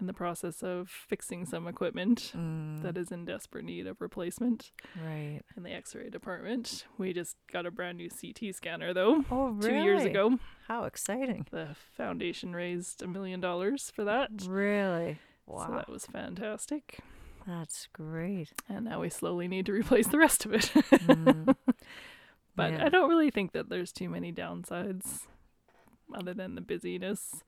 [0.00, 4.70] in the process of fixing some equipment Mm, that is in desperate need of replacement
[5.04, 5.40] right.
[5.56, 6.84] in the x-ray department.
[6.98, 9.70] We just got a brand new CT scanner though Oh, really?
[9.70, 10.38] 2 years ago.
[10.68, 11.46] How exciting.
[11.50, 14.30] The foundation raised a million dollars for that.
[14.46, 15.18] Really?
[15.46, 15.66] Wow.
[15.66, 16.98] So that was fantastic.
[17.48, 18.52] That's great.
[18.68, 20.64] And now we slowly need to replace the rest of it.
[20.74, 21.56] Mm,
[22.56, 22.84] but yeah.
[22.84, 25.22] I don't really think that there's too many downsides
[26.14, 27.42] other than the busyness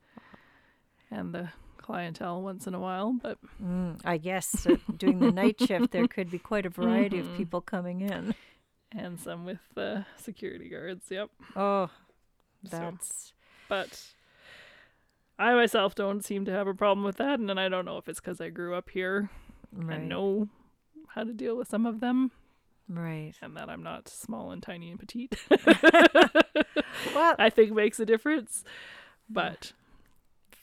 [1.11, 3.13] and the clientele once in a while.
[3.21, 7.17] But Mm, I guess uh, doing the night shift, there could be quite a variety
[7.21, 7.31] Mhm.
[7.31, 8.33] of people coming in.
[8.91, 11.29] and some with the security guards, yep.
[11.55, 11.91] Oh,
[12.65, 13.33] So- that's
[13.69, 14.13] But
[15.37, 17.97] I myself don't seem to have a problem with that, and then I don't know
[17.97, 19.29] if it's because I grew up here
[19.73, 19.97] right.
[19.99, 20.49] and know
[21.09, 22.31] how to deal with some of them,
[22.87, 23.33] Right.
[23.41, 25.35] and that I'm not small and tiny and petite.
[27.15, 28.63] Well, I think makes a difference.
[29.29, 29.73] But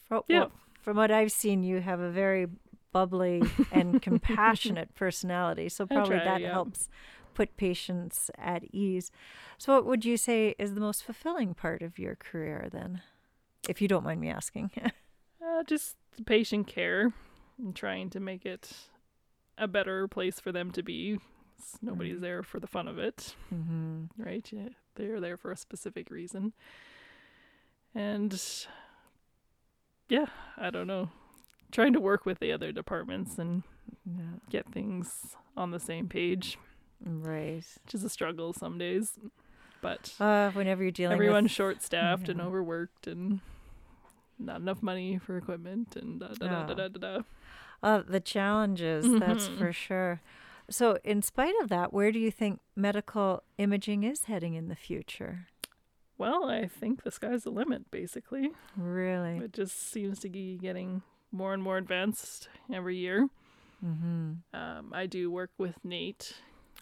[0.07, 0.41] fro- yeah.
[0.41, 2.47] well, from what I've seen, you have a very
[2.93, 3.43] bubbly
[3.73, 5.69] and compassionate personality.
[5.69, 6.53] So probably try, that yeah.
[6.53, 6.89] helps
[7.35, 9.11] put patients at ease.
[9.59, 13.03] So, what would you say is the most fulfilling part of your career then?
[13.69, 14.71] If you don't mind me asking.
[15.41, 17.13] Uh, just patient care
[17.59, 18.71] and trying to make it
[19.59, 21.19] a better place for them to be.
[21.83, 22.21] Nobody's Right.
[22.23, 24.05] there for the fun of it, mm-hmm.
[24.17, 24.49] right?
[24.53, 26.53] Yeah, They're there for a specific reason.
[27.95, 28.41] And
[30.09, 31.11] yeah, I don't know.
[31.73, 33.63] Trying to work with the other departments and
[34.07, 34.39] Yeah.
[34.49, 36.59] get things on the same page,
[37.05, 37.65] Right.
[37.85, 39.19] which is a struggle some days.
[39.81, 43.41] But Uh, whenever you're dealing everyone's with short staffed and overworked and
[44.39, 46.99] not enough money for equipment and da da da da da da.
[47.19, 47.23] da.
[47.83, 49.59] Uh, the challenges, that's Mhm.
[49.59, 50.21] for sure.
[50.71, 54.77] So, in spite of that, where do you think medical imaging is heading in the
[54.77, 55.47] future?
[56.19, 58.51] Well, I think the sky's the limit, basically.
[58.77, 59.39] Really?
[59.39, 63.29] It just seems to be getting more and more advanced every year.
[63.85, 64.33] Mm-hmm.
[64.53, 66.35] Um, I do work with NAIT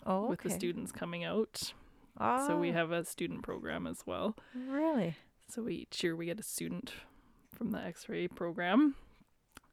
[0.06, 0.30] Oh, okay.
[0.30, 1.74] with the students coming out.
[2.18, 4.35] Oh, So we have a student program as well.
[4.54, 5.16] really.
[5.48, 6.94] So we, each year we get a student
[7.52, 8.96] from the x ray program.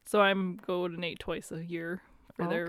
[0.05, 2.01] So I'm go to NAIT twice a year
[2.35, 2.67] for their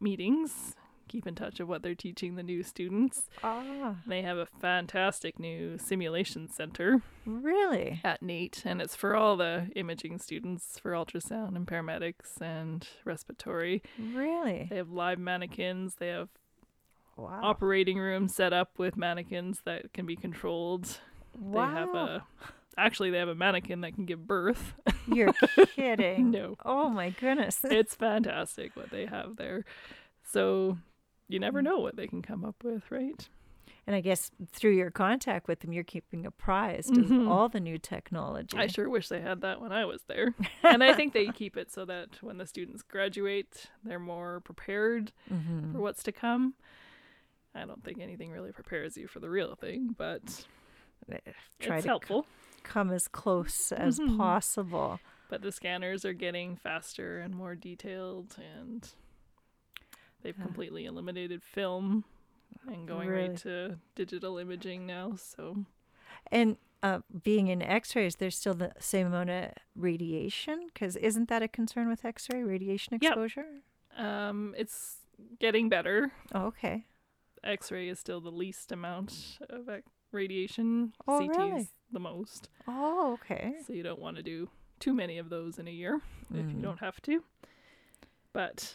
[0.00, 0.74] meetings,
[1.08, 3.28] keep in touch of what they're teaching the new students.
[3.42, 7.02] Ah, They have a fantastic new simulation center.
[7.26, 8.00] really?
[8.04, 13.82] at NAIT, and it's for all the imaging students for ultrasound and paramedics and respiratory.
[13.98, 14.66] Really?
[14.70, 15.96] They have live mannequins.
[15.96, 16.28] They have
[17.16, 17.40] Wow.
[17.44, 20.98] operating rooms set up with mannequins that can be controlled.
[21.38, 21.66] wow.
[21.66, 22.26] They have a
[22.76, 24.74] actually they have a mannequin that can give birth.
[25.06, 25.32] You're
[25.76, 26.30] kidding.
[26.30, 27.60] no, Oh my goodness.
[27.64, 29.64] it's fantastic what they have there.
[30.30, 30.78] So
[31.28, 31.64] you never Mm.
[31.64, 33.28] know what they can come up with, right?
[33.86, 37.28] And I guess through your contact with them, you're keeping apprised of Mhm.
[37.28, 38.56] all the new technology.
[38.56, 40.34] I sure wish they had that when I was there.
[40.62, 45.12] and I think they keep it so that when the students graduate, they're more prepared
[45.30, 45.72] Mhm.
[45.72, 46.54] for what's to come.
[47.54, 50.46] I don't think anything really prepares you for the real thing, but
[51.60, 52.26] Try it's helpful.
[52.64, 54.16] Come as close as Mhm.
[54.16, 55.00] possible.
[55.28, 58.88] But the scanners are getting faster and more detailed, and
[60.22, 62.04] they've completely eliminated film
[62.66, 63.28] and going Really?
[63.30, 65.14] right to digital imaging now.
[65.16, 65.64] So
[66.30, 70.66] And uh, being in X-rays, there's still the same amount of radiation.
[70.66, 73.12] Because isn't that a concern with X-ray radiation Yep.
[73.12, 73.46] exposure?
[73.96, 74.98] um, it's
[75.38, 76.10] getting better.
[76.32, 76.84] Oh, okay.
[77.44, 79.68] X-ray is still the least amount of
[80.14, 80.92] radiation.
[81.06, 81.68] Oh, CT really?
[81.92, 82.48] the most.
[82.66, 83.54] Oh, okay.
[83.66, 84.48] So you don't want to do
[84.80, 86.00] too many of those in a year
[86.32, 86.62] if you Mm.
[86.62, 87.22] don't have to.
[88.32, 88.74] But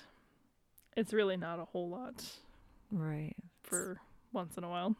[0.95, 2.25] it's really not a whole lot
[2.91, 3.35] Right.
[3.63, 3.99] for
[4.31, 4.95] once in a while.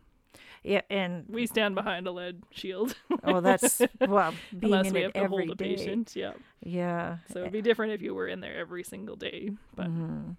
[0.64, 5.02] Yeah, and We stand behind a lead shield oh, that's well, being unless in we
[5.02, 5.76] have to hold a day.
[5.76, 6.16] patient.
[6.16, 6.34] Yeah.
[6.62, 7.18] Yeah.
[7.34, 9.52] So it'd be different if you were in there every single day.
[9.76, 10.36] But Mhm.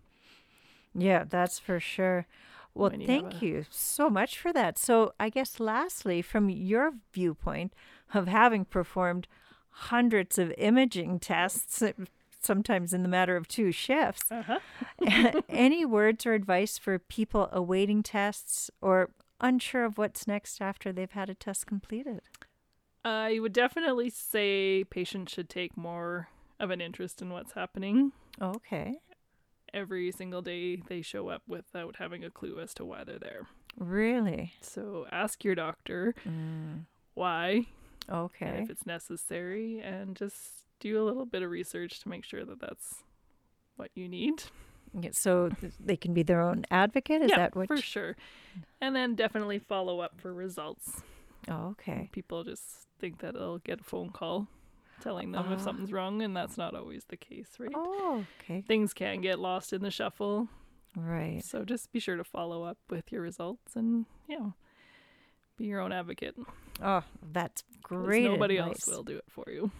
[0.94, 2.26] Yeah, that's for sure.
[2.74, 4.78] Well, you thank you so much for that.
[4.78, 7.74] So, I guess lastly, from your viewpoint
[8.14, 9.26] of having performed
[9.70, 11.92] hundreds of imaging tests, uh,
[12.40, 15.40] sometimes in the matter of two shifts, uh-huh.
[15.48, 21.10] any words or advice for people awaiting tests or unsure of what's next after they've
[21.10, 22.20] had a test completed?
[23.04, 26.28] I would definitely say patients should take more
[26.58, 28.12] of an interest in what's happening.
[28.40, 29.00] Okay.
[29.72, 33.46] Every single day they show up without having a clue as to why they're there.
[33.76, 34.52] Really?
[34.60, 37.66] So ask your doctor Mm, why
[38.10, 38.60] okay.
[38.62, 42.60] if it's necessary and just do a little bit of research to make sure that
[42.60, 43.02] that's
[43.76, 44.44] what you need.
[44.98, 47.22] Yeah, So th- they can be their own advocate?
[47.22, 47.68] Is yeah, that what?
[47.68, 48.16] for you- sure.
[48.80, 51.02] And then definitely follow up for results.
[51.48, 52.08] Oh, okay.
[52.12, 54.48] People just think that they'll get a phone call
[55.00, 55.62] telling them if Ah.
[55.64, 57.70] something's wrong, and that's not always the case, right?
[57.74, 58.62] Oh, okay.
[58.62, 60.48] Things can get lost in the shuffle,
[60.96, 61.42] Right.
[61.44, 64.54] so just be sure to follow up with your results and, you know,
[65.56, 66.36] be your own advocate.
[66.82, 68.24] Oh, that's great.
[68.24, 68.86] Nobody advice.
[68.88, 69.70] else will do it for you.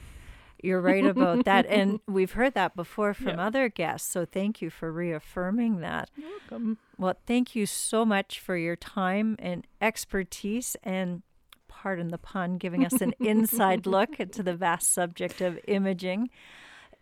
[0.63, 1.65] You're right about that.
[1.71, 3.47] And we've heard that before from Yeah.
[3.47, 4.11] other guests.
[4.13, 6.11] So thank you for reaffirming that.
[6.17, 6.77] You're welcome.
[6.99, 11.23] Well, thank you so much for your time and expertise and,
[11.83, 16.29] pardon the pun, giving us an inside look into the vast subject of imaging.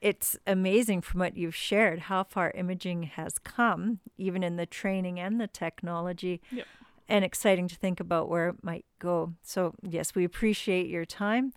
[0.00, 5.18] It's amazing from what you've shared how far imaging has come, even in the training
[5.18, 6.66] and the technology, Yep.
[7.08, 9.32] and exciting to think about where it might go.
[9.42, 11.52] So, yes, we appreciate your time.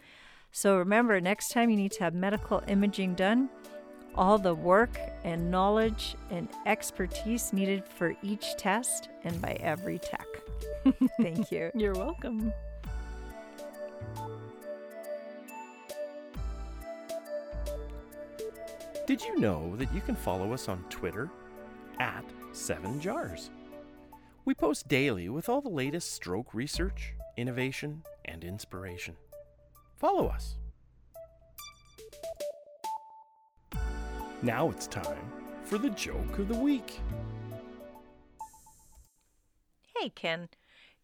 [0.51, 3.49] So, remember, next time you need to have medical imaging done,
[4.15, 10.25] all the work and knowledge and expertise needed for each test and by every tech.
[11.21, 11.69] Thank you.
[11.75, 12.51] You're welcome.
[19.11, 21.29] Did you know that you can follow us on Twitter
[21.99, 23.49] at 7jars?
[24.45, 29.17] We post daily with all the latest stroke research, innovation, and inspiration.
[29.97, 30.55] Follow us.
[34.41, 35.29] Now it's time
[35.65, 37.01] for the joke of the week.
[39.97, 40.47] Hey, Ken,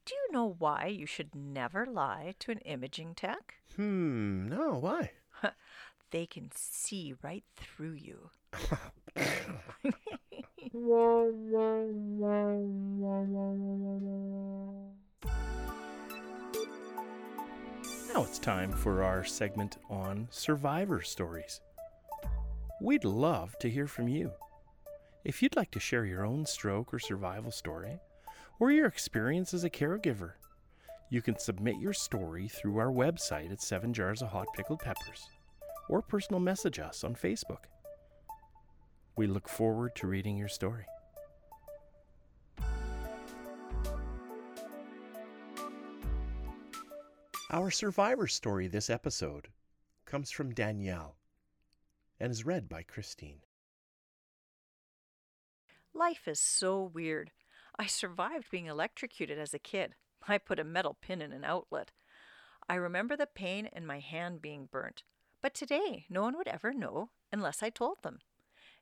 [0.06, 3.56] do you know why you should never lie to an imaging tech?
[3.76, 5.12] Hmm, no, why?
[6.12, 8.30] They can see right through you.
[18.14, 21.60] Now it's time for our segment on survivor stories.
[22.82, 24.32] We'd love to hear from you.
[25.26, 28.00] If you'd like to share your own stroke or survival story,
[28.60, 30.34] or your experience as a caregiver,
[31.10, 35.30] you can submit your story through our website at 7 Jars of Hot Pickled Peppers,
[35.90, 37.66] or personal message us on Facebook.
[39.16, 40.86] We look forward to reading your story.
[47.50, 49.48] Our survivor story this episode
[50.06, 51.16] comes from Danielle
[52.20, 53.40] and is read by Christine.
[55.94, 57.32] Life is so weird.
[57.80, 59.96] I survived being electrocuted as a kid.
[60.28, 61.92] I put a metal pin in an outlet.
[62.70, 65.04] I remember the pain and my hand being burnt.
[65.42, 68.20] But today, no one would ever know unless I told them.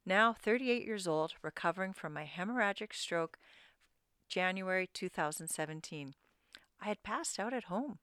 [0.06, 3.38] Now, 38 years old, recovering from my hemorrhagic stroke,
[4.30, 6.14] January 2017.
[6.82, 8.00] I had passed out at home.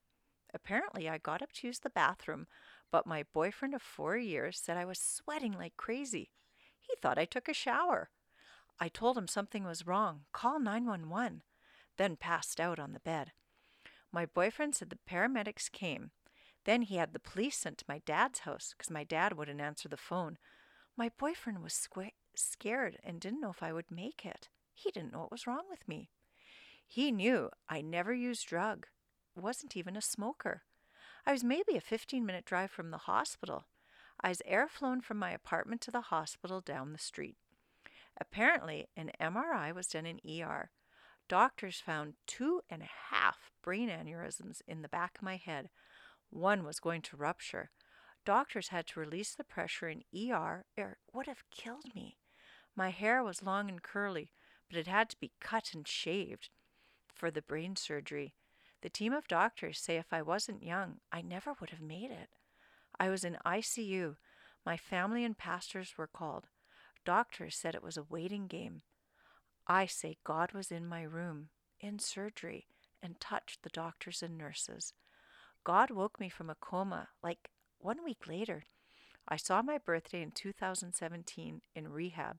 [0.53, 2.47] Apparently, I got up to use the bathroom,
[2.91, 6.29] but my boyfriend of four years said I was sweating like crazy.
[6.79, 8.09] He thought I took a shower.
[8.79, 11.41] I told him something was wrong, call 911,
[11.97, 13.31] then passed out on the bed.
[14.11, 16.11] My boyfriend said the paramedics came.
[16.65, 19.89] Then he had the police sent to my dad's house because my dad wouldn't answer
[19.89, 20.37] the phone.
[20.95, 24.49] My boyfriend was squa- scared and didn't know if I would make it.
[24.73, 26.09] He didn't know what was wrong with me.
[26.87, 28.87] He knew I never used drug,
[29.35, 30.63] wasn't even a smoker.
[31.25, 33.65] I was maybe a 15 minute drive from the hospital.
[34.21, 37.37] I was air flown from my apartment to the hospital down the street.
[38.19, 40.69] Apparently, an MRI was done in ER.
[41.27, 45.69] Doctors found two and a half brain aneurysms in the back of my head.
[46.33, 47.69] One was going to rupture.
[48.25, 52.17] Doctors had to release the pressure in ER, it would have killed me.
[52.75, 54.31] My hair was long and curly,
[54.67, 56.49] but it had to be cut and shaved
[57.13, 58.33] for the brain surgery.
[58.81, 62.29] The team of doctors say if I wasn't young, I never would have made it.
[62.99, 64.15] I was in ICU.
[64.65, 66.47] My family and pastors were called.
[67.05, 68.81] Doctors said it was a waiting game.
[69.67, 72.65] I say God was in my room, in surgery,
[73.03, 74.93] and touched the doctors and nurses.
[75.63, 77.49] God woke me from a coma like
[77.79, 78.63] one week later.
[79.27, 82.37] I saw my birthday in 2017 in rehab.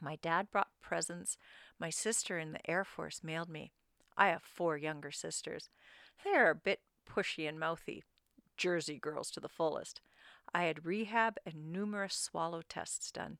[0.00, 1.38] My dad brought presents.
[1.78, 3.72] My sister in the Air Force mailed me.
[4.16, 5.70] I have four younger sisters.
[6.24, 8.04] They are a bit pushy and mouthy,
[8.56, 10.00] Jersey girls to the fullest.
[10.54, 13.38] I had rehab and numerous swallow tests done.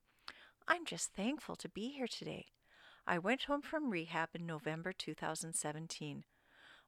[0.66, 2.46] I'm just thankful to be here today.
[3.07, 6.24] I went home from rehab in November 2017.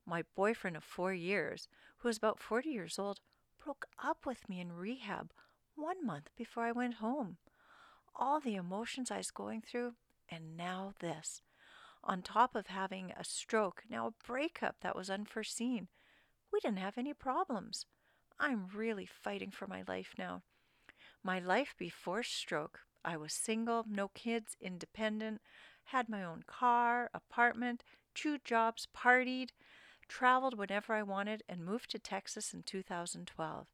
[0.07, 3.21] My boyfriend of four years, who was about 40 years old,
[3.63, 5.33] broke up with me in rehab
[5.77, 7.37] one month before I went home.
[8.17, 9.95] All the emotions I was going through,
[10.29, 11.43] and now this.
[12.03, 15.89] On top of having a stroke, now a breakup that was unforeseen.
[16.53, 17.87] We didn't have any problems.
[18.39, 20.43] I'm really fighting for my life now.
[21.23, 25.43] My life before stroke, I was single, no kids, independent,
[25.85, 27.85] had my own car, apartment,
[28.15, 29.51] two jobs, partied,
[30.11, 33.67] traveled whenever I wanted, and moved to Texas in 2012.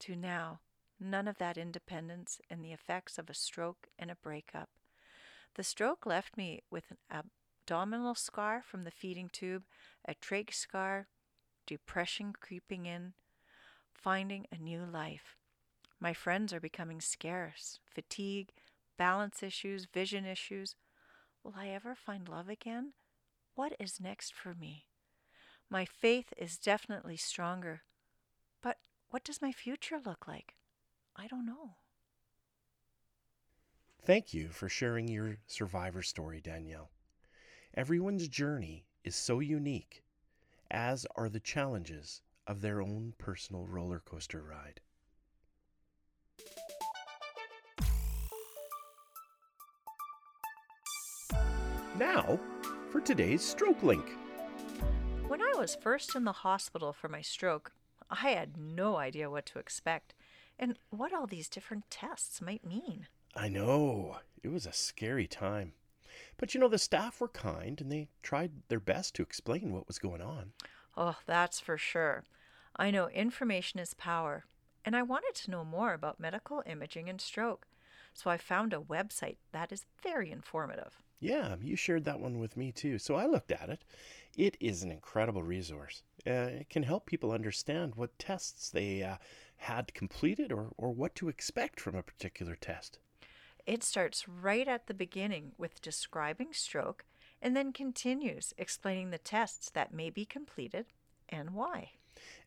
[0.00, 0.60] to now,
[1.00, 4.68] none of that independence and the effects of a stroke and a breakup.
[5.54, 9.62] The stroke left me with an abdominal scar from the feeding tube,
[10.06, 11.08] a trach scar,
[11.66, 13.14] depression creeping in,
[13.94, 15.36] finding a new life.
[15.98, 18.50] My friends are becoming scarce, fatigue,
[18.98, 20.74] balance issues, vision issues.
[21.42, 22.92] Will I ever find love again?
[23.54, 24.84] What is next for me?
[25.70, 27.82] My faith is definitely stronger.
[28.62, 28.78] But
[29.10, 30.54] what does my future look like?
[31.16, 31.76] I don't know.
[34.04, 36.90] Thank you for sharing your survivor story, Danielle.
[37.74, 40.02] Everyone's journey is so unique,
[40.70, 44.80] as are the challenges of their own personal roller coaster ride.
[51.96, 52.38] Now,
[52.90, 54.04] for today's Stroke Link.
[55.28, 57.72] When I was first in the hospital for my stroke,
[58.10, 60.14] I had no idea what to expect
[60.58, 63.08] and what all these different tests might mean.
[63.34, 64.18] I know.
[64.42, 65.72] It was a scary time.
[66.36, 69.88] But you know, the staff were kind and they tried their best to explain what
[69.88, 70.52] was going on.
[70.96, 72.24] Oh, that's for sure.
[72.76, 74.44] I know information is power,
[74.84, 77.66] and I wanted to know more about medical imaging and stroke.
[78.12, 81.02] So I found a website that is very informative.
[81.18, 82.98] Yeah, you shared that one with me too.
[82.98, 83.82] So I looked at it.
[84.36, 86.02] It is an incredible resource.
[86.26, 89.16] Uh, it can help people understand what tests they uh,
[89.56, 92.98] had completed or, or what to expect from a particular test.
[93.66, 97.04] It starts right at the beginning with describing stroke
[97.40, 100.86] and then continues explaining the tests that may be completed
[101.28, 101.92] and why.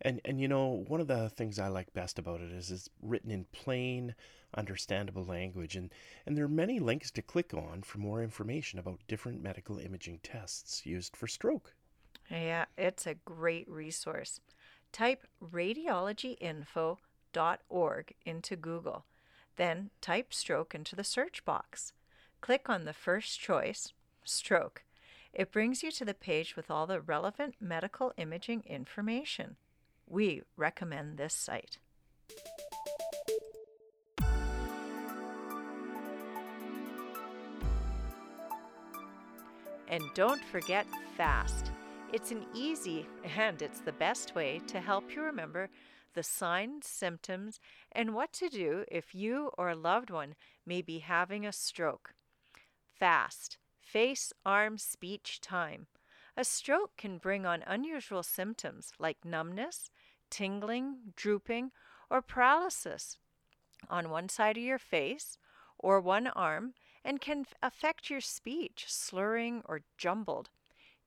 [0.01, 2.89] And and you know, one of the things I like best about it is it's
[3.01, 4.15] written in plain,
[4.55, 5.91] understandable language and
[6.25, 10.19] and there are many links to click on for more information about different medical imaging
[10.23, 11.73] tests used for stroke.
[12.29, 14.41] Yeah, it's a great resource.
[14.91, 19.05] Type radiologyinfo.org into Google.
[19.55, 21.93] Then type stroke into the search box.
[22.41, 23.93] Click on the first choice,
[24.23, 24.83] stroke.
[25.33, 29.57] It brings you to the page with all the relevant medical imaging information.
[30.09, 31.77] We recommend this site.
[39.89, 40.85] And don't forget
[41.15, 41.71] FAST.
[42.13, 43.05] It's an easy
[43.37, 45.69] and it's the best way to help you remember
[46.13, 47.59] the signs, symptoms,
[47.91, 50.35] and what to do if you or a loved one
[50.65, 52.13] may be having a stroke.
[52.99, 55.87] FAST face, arm, speech, time.
[56.39, 59.89] A stroke can bring on unusual symptoms like numbness,
[60.29, 61.71] tingling, drooping,
[62.11, 63.17] or paralysis
[63.89, 65.39] on one side of your face
[65.79, 70.51] or one arm and can affect your speech, slurring or jumbled.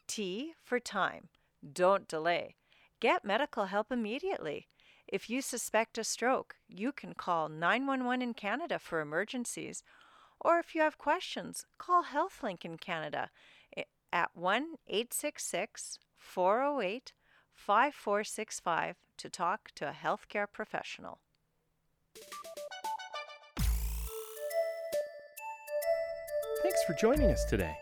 [0.09, 1.29] T for time.
[1.73, 2.57] Don't delay.
[2.99, 4.67] Get medical help immediately.
[5.07, 9.85] If you suspect a stroke, you can call 911 in Canada for emergencies,
[10.41, 13.31] or if you have questions, call HealthLink in Canada
[14.13, 17.13] at 1 866 408
[17.53, 21.19] 5465 to talk to a healthcare professional.
[26.63, 27.77] Thanks for joining us today.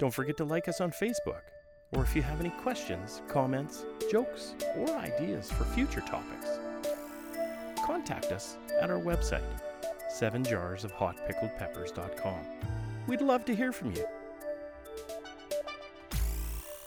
[0.00, 1.42] Don't forget to like us on Facebook,
[1.92, 6.58] or if you have any questions, comments, jokes, or ideas for future topics,
[7.84, 9.44] contact us at our website,
[10.12, 12.38] sevenjarsofhotpickledpeppers.com.
[13.06, 14.04] We'd love to hear from you.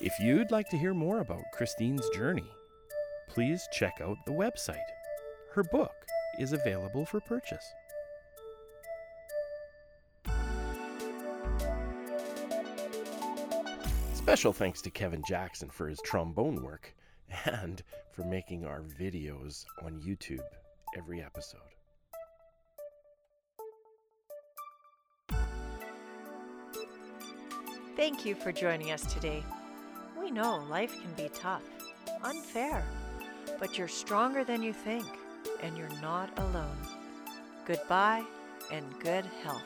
[0.08, 2.49] If you'd like to hear more about Christine's journey,
[3.28, 4.78] please check out the website.
[5.51, 5.91] Her book
[6.39, 7.66] is available for purchase.
[14.14, 16.95] Special thanks to Kevin Jackson for his trombone work
[17.43, 17.84] and
[18.14, 20.39] for making our videos on YouTube
[20.95, 21.60] every episode.
[27.97, 29.43] Thank you for joining us today.
[30.28, 31.64] We know life can be tough,
[32.22, 32.84] unfair,
[33.60, 35.06] but you're stronger than you think,
[35.64, 36.76] and you're not alone.
[37.64, 38.26] Goodbye
[38.70, 39.64] and good health.